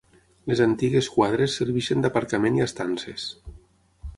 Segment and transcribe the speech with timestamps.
[0.51, 3.29] Les antigues quadres serveixen d'aparcament i estances.